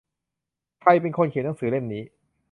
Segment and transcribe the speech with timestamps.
[0.81, 2.03] ใครเป็นคนเขียนหนังสือเล่มนี้